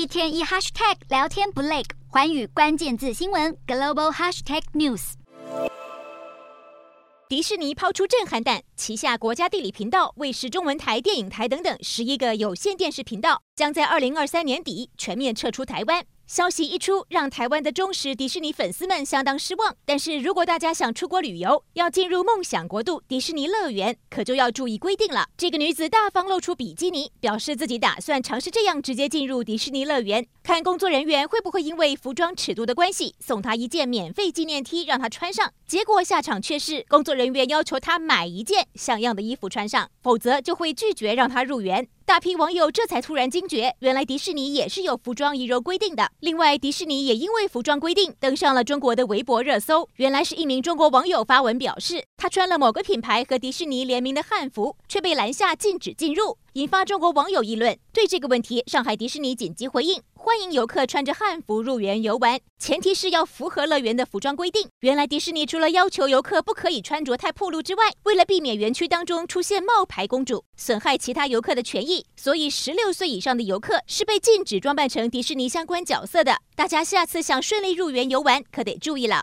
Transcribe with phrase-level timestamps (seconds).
[0.00, 5.12] 一天一 hashtag 聊天不累，寰宇关键字新闻 global hashtag news。
[7.28, 16.02] 迪士尼抛出震撼弹，旗下国家地理频道、卫视中文台、电影台等等十一个有线电视频道，将在二零二三年底全面撤出台湾。
[16.30, 19.74] 消息一出，让台湾的忠实迪士尼粉丝们相当失望。
[19.84, 25.26] 但是如果大家想出国旅游，要进入梦想国度迪士尼乐园，可就要注意规定了。
[25.36, 35.52] 这个女子大方露出比基尼，表示自己打算尝试这样直接进入迪士尼乐园，看工作人员会不会因为服装尺度的关系，送她一件免费纪念 T 让她穿上。
[35.66, 41.88] 结果下场却是工作人员要求她买一件像样的衣服穿上，否则就会拒绝让她入园。
[42.10, 46.10] 大批网友这才突然惊觉，原来迪士尼也是有服装仪容规定的。
[46.18, 49.88] 另外，迪士尼也因为服装规定登上了中国的微博热搜。
[49.94, 57.78] 原来是一名中国网友发文表示，他穿了某个品牌和迪士尼联名的汉服，却被拦下禁止进入，引发中国网友议论。
[57.92, 60.02] 对这个问题，上海迪士尼紧急回应。
[60.14, 64.68] 欢迎游客穿着汉服入园游玩，前提是要符合乐园的服装规定。
[64.80, 76.36] 原来迪士尼除了要求游客不可以穿着太暴露之外，为了避免园区当中出现冒牌公主，损害其他游客的权益，所以十六岁以上的游客是被禁止装扮成迪士尼相关角色的。
[76.56, 79.16] 大家下次想顺利入园游玩，可得注意了。